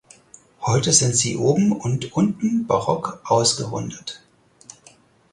Heute 0.63 0.93
sind 0.93 1.15
sie 1.15 1.37
oben 1.37 1.71
und 1.73 2.11
unten 2.13 2.65
barock 2.65 3.21
ausgerundet. 3.23 4.23